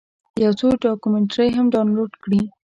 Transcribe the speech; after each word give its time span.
یو 0.43 0.51
څو 0.59 0.67
ډاکمنټرۍ 0.83 1.49
هم 1.57 1.65
ډاونلوډ 1.73 2.11
کړې. 2.23 2.41